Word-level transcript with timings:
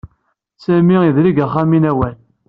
Sami 0.63 0.95
yedleg 1.05 1.37
axxam 1.45 1.71
i 1.77 1.79
Newwal. 1.79 2.15